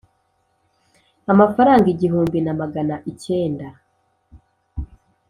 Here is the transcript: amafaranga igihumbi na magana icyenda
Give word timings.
amafaranga 1.31 1.85
igihumbi 1.93 2.37
na 2.45 2.53
magana 2.61 2.95
icyenda 3.11 3.67